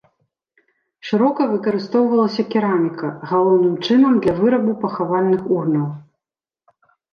Шырока 1.09 1.41
выкарыстоўвалася 1.51 2.45
кераміка, 2.55 3.07
галоўным 3.33 3.75
чынам 3.85 4.19
для 4.25 4.33
вырабу 4.41 4.73
пахавальных 4.83 5.41
урнаў. 5.61 5.87